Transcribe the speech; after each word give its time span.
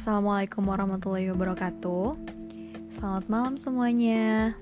Assalamualaikum 0.00 0.64
warahmatullahi 0.64 1.28
wabarakatuh. 1.28 2.16
Selamat 2.88 3.24
malam 3.28 3.60
semuanya. 3.60 4.56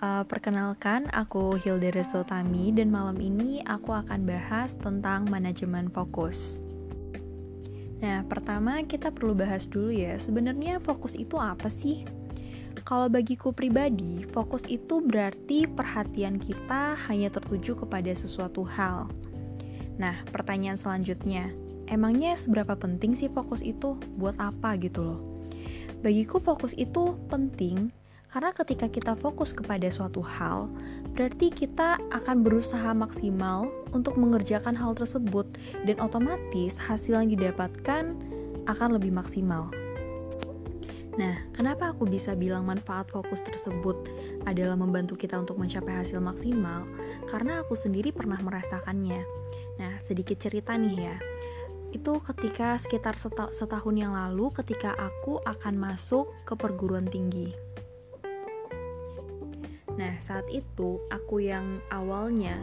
Uh, 0.00 0.24
perkenalkan, 0.24 1.04
aku 1.12 1.60
Hilda 1.60 1.92
Resotami 1.92 2.72
dan 2.72 2.88
malam 2.88 3.20
ini 3.20 3.60
aku 3.68 3.92
akan 3.92 4.24
bahas 4.24 4.72
tentang 4.80 5.28
manajemen 5.28 5.92
fokus. 5.92 6.56
Nah, 8.00 8.24
pertama 8.24 8.80
kita 8.88 9.12
perlu 9.12 9.36
bahas 9.36 9.68
dulu 9.68 9.92
ya, 9.92 10.16
sebenarnya 10.16 10.80
fokus 10.80 11.12
itu 11.12 11.36
apa 11.36 11.68
sih? 11.68 12.08
Kalau 12.88 13.12
bagiku 13.12 13.52
pribadi, 13.52 14.24
fokus 14.32 14.64
itu 14.64 15.04
berarti 15.04 15.68
perhatian 15.68 16.40
kita 16.40 16.96
hanya 17.04 17.28
tertuju 17.28 17.84
kepada 17.84 18.08
sesuatu 18.16 18.64
hal. 18.64 19.12
Nah, 20.00 20.24
pertanyaan 20.32 20.80
selanjutnya, 20.80 21.52
emangnya 21.92 22.32
seberapa 22.40 22.72
penting 22.72 23.12
sih 23.12 23.28
fokus 23.28 23.60
itu? 23.60 24.00
Buat 24.16 24.40
apa 24.40 24.80
gitu 24.80 25.04
loh? 25.04 25.20
Bagiku 26.00 26.40
fokus 26.40 26.72
itu 26.74 27.14
penting 27.28 27.92
karena 28.32 28.48
ketika 28.56 28.88
kita 28.88 29.12
fokus 29.12 29.52
kepada 29.52 29.84
suatu 29.92 30.24
hal, 30.24 30.72
berarti 31.12 31.52
kita 31.52 32.00
akan 32.16 32.40
berusaha 32.40 32.96
maksimal 32.96 33.68
untuk 33.92 34.16
mengerjakan 34.16 34.72
hal 34.72 34.96
tersebut 34.96 35.44
dan 35.84 36.00
otomatis 36.00 36.80
hasil 36.80 37.20
yang 37.20 37.28
didapatkan 37.28 38.16
akan 38.64 38.88
lebih 38.96 39.12
maksimal. 39.12 39.68
Nah, 41.20 41.44
kenapa 41.52 41.92
aku 41.92 42.08
bisa 42.08 42.32
bilang 42.32 42.64
manfaat 42.64 43.12
fokus 43.12 43.44
tersebut 43.44 44.08
adalah 44.48 44.80
membantu 44.80 45.12
kita 45.12 45.36
untuk 45.36 45.60
mencapai 45.60 46.00
hasil 46.00 46.16
maksimal? 46.24 46.88
Karena 47.28 47.60
aku 47.60 47.76
sendiri 47.76 48.16
pernah 48.16 48.40
merasakannya. 48.40 49.20
Nah, 49.76 49.92
sedikit 50.08 50.40
cerita 50.40 50.72
nih 50.72 50.96
ya. 50.96 51.16
Itu 51.92 52.18
ketika 52.24 52.80
sekitar 52.80 53.20
setahun 53.52 53.94
yang 53.94 54.16
lalu 54.16 54.48
ketika 54.56 54.96
aku 54.96 55.38
akan 55.44 55.76
masuk 55.76 56.32
ke 56.48 56.56
perguruan 56.56 57.06
tinggi. 57.06 57.52
Nah, 59.92 60.16
saat 60.24 60.48
itu 60.48 60.98
aku 61.12 61.44
yang 61.44 61.78
awalnya 61.92 62.56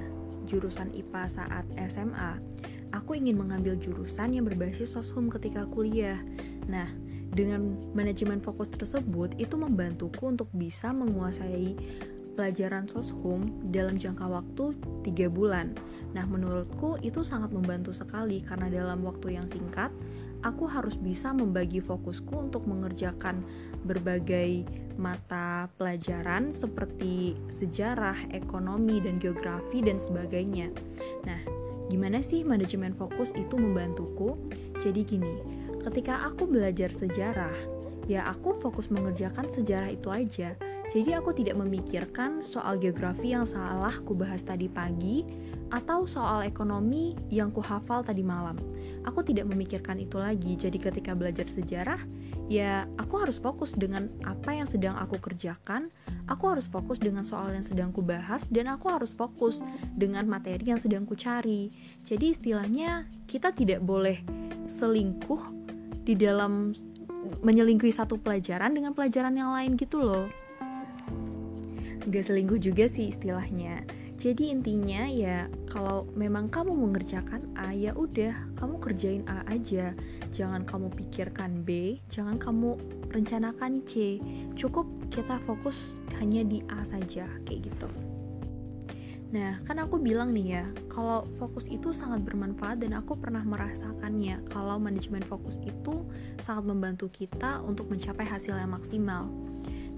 jurusan 0.49 0.89
IPA 0.91 1.23
saat 1.29 1.65
SMA, 1.93 2.41
aku 2.89 3.13
ingin 3.13 3.37
mengambil 3.37 3.77
jurusan 3.77 4.33
yang 4.33 4.49
berbasis 4.49 4.97
soshum 4.97 5.29
ketika 5.29 5.69
kuliah. 5.69 6.17
Nah, 6.65 6.89
dengan 7.29 7.77
manajemen 7.93 8.41
fokus 8.41 8.73
tersebut 8.73 9.37
itu 9.37 9.53
membantuku 9.53 10.25
untuk 10.25 10.49
bisa 10.57 10.89
menguasai 10.89 11.77
pelajaran 12.33 12.89
soshum 12.89 13.45
dalam 13.69 14.01
jangka 14.01 14.25
waktu 14.25 14.73
3 15.05 15.29
bulan. 15.29 15.77
Nah, 16.09 16.25
menurutku 16.25 16.97
itu 17.05 17.21
sangat 17.21 17.53
membantu 17.53 17.93
sekali 17.93 18.41
karena 18.41 18.65
dalam 18.69 19.05
waktu 19.05 19.37
yang 19.37 19.45
singkat 19.45 19.93
aku 20.41 20.65
harus 20.65 20.95
bisa 20.95 21.35
membagi 21.35 21.83
fokusku 21.83 22.49
untuk 22.49 22.63
mengerjakan 22.65 23.43
berbagai 23.83 24.63
mata 24.99 25.71
pelajaran 25.79 26.51
seperti 26.55 27.35
sejarah, 27.59 28.15
ekonomi, 28.35 28.99
dan 28.99 29.19
geografi, 29.19 29.79
dan 29.79 29.99
sebagainya. 30.03 30.71
Nah, 31.23 31.39
gimana 31.87 32.19
sih 32.19 32.43
manajemen 32.43 32.91
fokus 32.95 33.31
itu 33.35 33.55
membantuku? 33.55 34.35
Jadi 34.83 35.01
gini, 35.07 35.35
ketika 35.83 36.27
aku 36.27 36.47
belajar 36.47 36.91
sejarah, 36.91 37.55
ya 38.09 38.27
aku 38.27 38.59
fokus 38.59 38.91
mengerjakan 38.91 39.47
sejarah 39.53 39.91
itu 39.93 40.09
aja. 40.11 40.55
Jadi 40.89 41.13
aku 41.13 41.37
tidak 41.37 41.61
memikirkan 41.61 42.41
soal 42.41 42.81
geografi 42.81 43.37
yang 43.37 43.45
salah 43.45 43.93
ku 44.01 44.17
bahas 44.17 44.41
tadi 44.41 44.65
pagi 44.65 45.21
atau 45.69 46.09
soal 46.09 46.41
ekonomi 46.41 47.13
yang 47.29 47.53
ku 47.53 47.61
hafal 47.61 48.01
tadi 48.01 48.25
malam. 48.25 48.57
Aku 49.05 49.21
tidak 49.21 49.45
memikirkan 49.53 50.01
itu 50.01 50.17
lagi. 50.17 50.57
Jadi 50.57 50.81
ketika 50.81 51.13
belajar 51.13 51.45
sejarah, 51.53 52.01
ya 52.49 52.89
aku 52.97 53.21
harus 53.21 53.37
fokus 53.37 53.77
dengan 53.77 54.09
apa 54.25 54.49
yang 54.57 54.65
sedang 54.65 54.97
aku 54.97 55.21
kerjakan, 55.21 55.93
aku 56.25 56.57
harus 56.57 56.65
fokus 56.65 56.97
dengan 56.97 57.21
soal 57.21 57.53
yang 57.53 57.63
sedang 57.63 57.93
ku 57.93 58.01
bahas, 58.01 58.41
dan 58.49 58.65
aku 58.73 58.89
harus 58.89 59.13
fokus 59.13 59.61
dengan 59.93 60.25
materi 60.25 60.73
yang 60.73 60.81
sedang 60.81 61.05
ku 61.05 61.13
cari. 61.13 61.69
Jadi 62.09 62.33
istilahnya 62.33 63.05
kita 63.29 63.53
tidak 63.53 63.85
boleh 63.85 64.25
selingkuh 64.81 65.53
di 66.01 66.17
dalam 66.17 66.73
menyelingkuhi 67.45 67.93
satu 67.93 68.17
pelajaran 68.17 68.73
dengan 68.73 68.97
pelajaran 68.97 69.37
yang 69.37 69.53
lain 69.53 69.77
gitu 69.77 70.01
loh. 70.01 70.48
Gak 72.07 72.31
selingkuh 72.31 72.61
juga 72.63 72.87
sih 72.87 73.11
istilahnya 73.11 73.83
jadi 74.19 74.51
intinya 74.51 75.07
ya 75.07 75.47
kalau 75.71 76.03
memang 76.11 76.51
kamu 76.51 76.75
mengerjakan 76.75 77.55
A 77.55 77.71
ya 77.71 77.95
udah 77.95 78.35
kamu 78.59 78.75
kerjain 78.83 79.23
A 79.31 79.47
aja. 79.47 79.95
Jangan 80.35 80.67
kamu 80.67 80.91
pikirkan 80.91 81.63
B, 81.63 82.03
jangan 82.11 82.35
kamu 82.35 82.75
rencanakan 83.15 83.79
C. 83.87 84.19
Cukup 84.59 84.83
kita 85.07 85.39
fokus 85.47 85.95
hanya 86.19 86.43
di 86.43 86.59
A 86.67 86.83
saja 86.91 87.31
kayak 87.47 87.71
gitu. 87.71 87.87
Nah, 89.31 89.63
kan 89.63 89.79
aku 89.79 89.95
bilang 90.03 90.35
nih 90.35 90.47
ya, 90.59 90.65
kalau 90.91 91.23
fokus 91.39 91.71
itu 91.71 91.95
sangat 91.95 92.19
bermanfaat 92.27 92.83
dan 92.83 92.99
aku 92.99 93.15
pernah 93.15 93.45
merasakannya 93.47 94.43
kalau 94.51 94.75
manajemen 94.81 95.23
fokus 95.23 95.55
itu 95.63 96.03
sangat 96.43 96.67
membantu 96.67 97.07
kita 97.07 97.63
untuk 97.63 97.87
mencapai 97.87 98.27
hasil 98.27 98.51
yang 98.51 98.75
maksimal. 98.75 99.31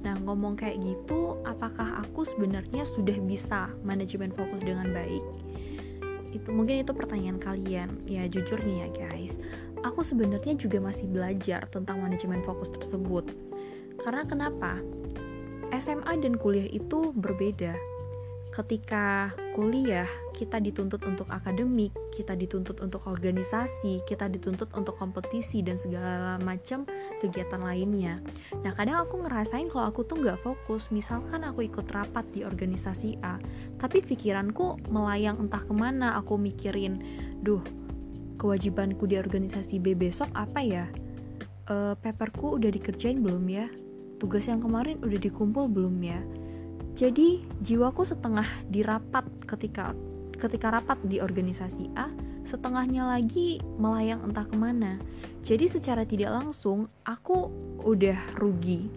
Nah, 0.02 0.18
ngomong 0.26 0.58
kayak 0.58 0.82
gitu, 0.82 1.38
apakah 1.46 2.02
aku 2.02 2.26
sebenarnya 2.26 2.86
sudah 2.90 3.18
bisa 3.22 3.70
manajemen 3.86 4.34
fokus 4.34 4.66
dengan 4.66 4.90
baik? 4.90 5.22
Itu 6.34 6.50
mungkin 6.50 6.82
itu 6.82 6.92
pertanyaan 6.96 7.38
kalian. 7.38 7.90
Ya, 8.10 8.26
jujur 8.26 8.58
nih 8.66 8.88
ya, 8.88 8.88
guys. 9.06 9.38
Aku 9.86 10.02
sebenarnya 10.02 10.58
juga 10.58 10.82
masih 10.82 11.06
belajar 11.06 11.70
tentang 11.70 12.02
manajemen 12.02 12.42
fokus 12.42 12.74
tersebut. 12.74 13.30
Karena 14.02 14.26
kenapa? 14.26 14.82
SMA 15.72 16.20
dan 16.20 16.36
kuliah 16.36 16.68
itu 16.68 17.16
berbeda 17.16 17.78
ketika 18.52 19.32
kuliah 19.56 20.08
kita 20.36 20.60
dituntut 20.60 21.00
untuk 21.08 21.32
akademik, 21.32 21.96
kita 22.12 22.36
dituntut 22.36 22.84
untuk 22.84 23.08
organisasi, 23.08 24.04
kita 24.04 24.28
dituntut 24.28 24.68
untuk 24.76 25.00
kompetisi 25.00 25.64
dan 25.64 25.80
segala 25.80 26.36
macam 26.44 26.84
kegiatan 27.24 27.64
lainnya. 27.64 28.20
Nah 28.60 28.76
kadang 28.76 29.08
aku 29.08 29.24
ngerasain 29.24 29.72
kalau 29.72 29.88
aku 29.88 30.04
tuh 30.04 30.20
nggak 30.20 30.44
fokus, 30.44 30.92
misalkan 30.92 31.48
aku 31.48 31.64
ikut 31.64 31.88
rapat 31.96 32.28
di 32.36 32.44
organisasi 32.44 33.24
A, 33.24 33.40
tapi 33.80 34.04
pikiranku 34.04 34.92
melayang 34.92 35.40
entah 35.40 35.64
ke 35.64 35.72
mana, 35.72 36.20
aku 36.20 36.36
mikirin, 36.36 37.00
duh 37.40 37.64
kewajibanku 38.42 39.06
di 39.06 39.22
organisasi 39.22 39.78
B 39.78 39.94
besok 39.94 40.28
apa 40.34 40.60
ya? 40.66 40.86
E, 41.70 41.94
paperku 42.02 42.58
udah 42.58 42.74
dikerjain 42.74 43.22
belum 43.22 43.46
ya? 43.46 43.70
Tugas 44.18 44.50
yang 44.50 44.58
kemarin 44.58 44.98
udah 45.06 45.20
dikumpul 45.22 45.70
belum 45.70 46.02
ya? 46.02 46.18
Jadi 46.96 47.42
jiwaku 47.64 48.06
setengah 48.06 48.46
dirapat 48.68 49.26
ketika 49.48 49.96
ketika 50.38 50.74
rapat 50.74 50.98
di 51.06 51.22
organisasi 51.22 51.94
A, 51.94 52.10
setengahnya 52.46 53.06
lagi 53.06 53.62
melayang 53.78 54.26
entah 54.26 54.46
ke 54.46 54.58
mana. 54.58 54.98
Jadi 55.46 55.70
secara 55.70 56.04
tidak 56.04 56.34
langsung 56.42 56.90
aku 57.06 57.50
udah 57.82 58.18
rugi 58.38 58.90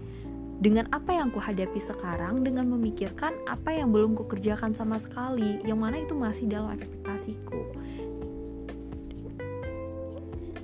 dengan 0.61 0.89
apa 0.95 1.13
yang 1.13 1.29
ku 1.29 1.43
hadapi 1.43 1.77
sekarang 1.77 2.41
dengan 2.47 2.71
memikirkan 2.71 3.35
apa 3.45 3.75
yang 3.75 3.93
belum 3.93 4.17
kukerjakan 4.17 4.73
sama 4.73 4.97
sekali, 4.97 5.61
yang 5.67 5.83
mana 5.83 6.01
itu 6.01 6.17
masih 6.17 6.49
dalam 6.49 6.73
ekspektasiku. 6.73 7.61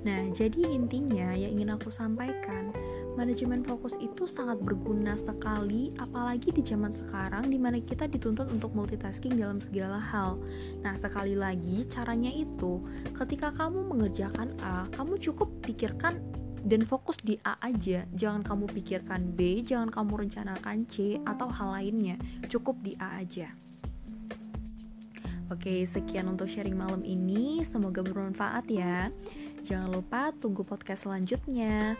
Nah, 0.01 0.33
jadi 0.33 0.65
intinya 0.65 1.37
yang 1.37 1.61
ingin 1.61 1.77
aku 1.77 1.93
sampaikan, 1.93 2.73
manajemen 3.15 3.63
fokus 3.63 3.97
itu 3.99 4.27
sangat 4.27 4.59
berguna 4.63 5.19
sekali 5.19 5.91
apalagi 5.99 6.51
di 6.55 6.63
zaman 6.63 6.95
sekarang 6.95 7.51
di 7.51 7.59
mana 7.59 7.79
kita 7.83 8.07
dituntut 8.07 8.47
untuk 8.51 8.71
multitasking 8.71 9.35
dalam 9.35 9.59
segala 9.59 9.99
hal. 9.99 10.39
Nah, 10.81 10.95
sekali 10.99 11.35
lagi 11.35 11.83
caranya 11.91 12.31
itu 12.31 12.79
ketika 13.15 13.51
kamu 13.51 13.91
mengerjakan 13.91 14.55
A, 14.63 14.87
kamu 14.95 15.19
cukup 15.19 15.49
pikirkan 15.65 16.19
dan 16.65 16.85
fokus 16.85 17.17
di 17.21 17.41
A 17.41 17.57
aja. 17.61 18.05
Jangan 18.13 18.45
kamu 18.45 18.65
pikirkan 18.69 19.33
B, 19.33 19.65
jangan 19.65 19.89
kamu 19.89 20.27
rencanakan 20.27 20.85
C 20.87 21.17
atau 21.25 21.49
hal 21.49 21.69
lainnya. 21.81 22.15
Cukup 22.47 22.79
di 22.85 22.93
A 23.01 23.21
aja. 23.21 23.49
Oke, 25.51 25.83
sekian 25.83 26.31
untuk 26.31 26.47
sharing 26.47 26.79
malam 26.79 27.03
ini. 27.03 27.59
Semoga 27.67 27.99
bermanfaat 27.99 28.71
ya. 28.71 29.11
Jangan 29.67 29.91
lupa 29.91 30.31
tunggu 30.39 30.63
podcast 30.63 31.03
selanjutnya. 31.03 31.99